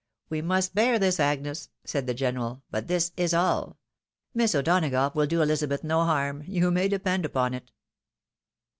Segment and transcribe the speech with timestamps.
[0.29, 3.77] We must bear this, Agnes," said the general;" but this is all.
[4.33, 7.71] Miss O'Donagough wUl do Elizabeth no harm, you may depend upon it."